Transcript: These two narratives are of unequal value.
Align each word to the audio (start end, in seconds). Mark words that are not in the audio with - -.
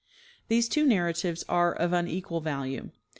These 0.47 0.67
two 0.67 0.87
narratives 0.87 1.43
are 1.47 1.71
of 1.75 1.93
unequal 1.93 2.41
value. 2.41 2.89